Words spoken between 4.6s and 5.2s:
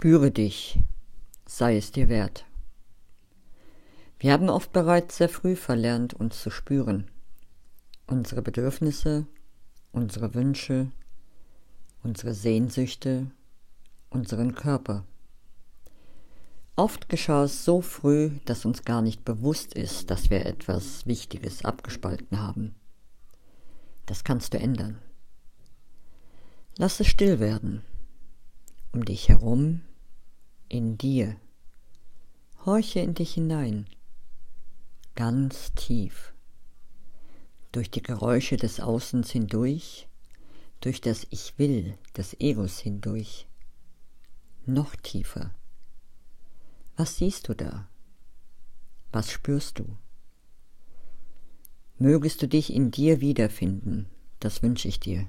bereits